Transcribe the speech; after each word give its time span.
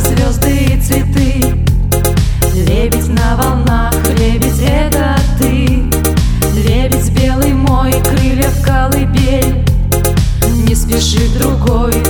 звезды 0.00 0.56
и 0.56 0.80
цветы. 0.80 1.42
Лебедь 2.54 3.08
на 3.08 3.36
волнах, 3.36 3.94
лебедь 4.18 4.60
это 4.62 5.16
ты. 5.38 5.84
Лебедь 6.54 7.10
белый 7.10 7.52
мой, 7.52 7.92
крылья 8.02 8.48
в 8.48 8.62
колыбель. 8.62 9.64
Не 10.66 10.74
спеши 10.74 11.28
другой 11.38 12.09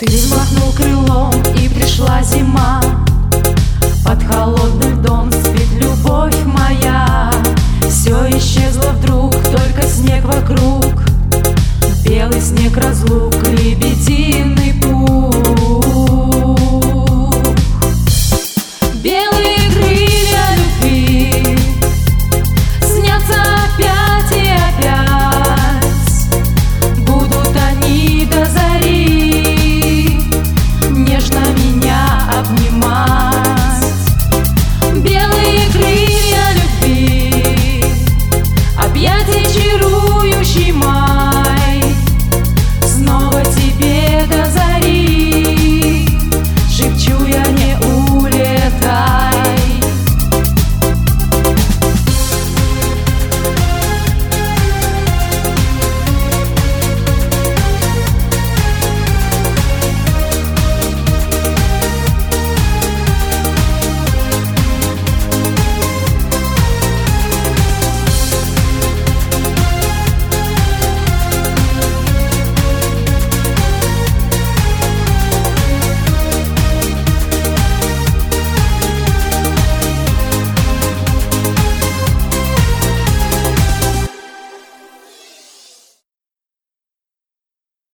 Ты 0.00 0.06
взмахнул 0.06 0.72
крылом 0.72 1.30
и 1.62 1.68
пришла 1.68 2.22
зима. 2.22 2.80
Под 4.02 4.22
холодный 4.22 4.94
дом 5.02 5.30
спит 5.30 5.70
любовь 5.74 6.34
моя. 6.46 7.30
Все 7.86 8.16
исчезло 8.30 8.92
вдруг, 8.92 9.34
только 9.42 9.82
снег 9.86 10.24
вокруг. 10.24 10.86
Белый 12.02 12.40
снег 12.40 12.78
разлук, 12.78 13.34